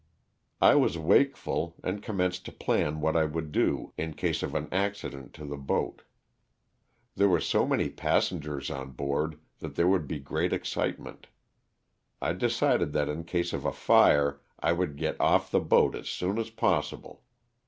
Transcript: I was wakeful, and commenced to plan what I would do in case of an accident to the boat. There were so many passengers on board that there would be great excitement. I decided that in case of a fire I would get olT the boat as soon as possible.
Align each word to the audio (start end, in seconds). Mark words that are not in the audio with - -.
I 0.61 0.73
was 0.73 0.97
wakeful, 0.97 1.75
and 1.83 2.01
commenced 2.01 2.43
to 2.45 2.51
plan 2.51 3.01
what 3.01 3.15
I 3.15 3.23
would 3.25 3.51
do 3.51 3.93
in 3.99 4.15
case 4.15 4.41
of 4.41 4.55
an 4.55 4.67
accident 4.71 5.31
to 5.35 5.45
the 5.45 5.59
boat. 5.59 6.01
There 7.15 7.29
were 7.29 7.39
so 7.39 7.67
many 7.67 7.87
passengers 7.91 8.71
on 8.71 8.93
board 8.93 9.39
that 9.59 9.75
there 9.75 9.87
would 9.87 10.07
be 10.07 10.17
great 10.17 10.53
excitement. 10.53 11.27
I 12.19 12.33
decided 12.33 12.93
that 12.93 13.09
in 13.09 13.25
case 13.25 13.53
of 13.53 13.63
a 13.63 13.71
fire 13.71 14.41
I 14.59 14.71
would 14.71 14.97
get 14.97 15.19
olT 15.21 15.51
the 15.51 15.59
boat 15.59 15.93
as 15.95 16.09
soon 16.09 16.39
as 16.39 16.49
possible. 16.49 17.21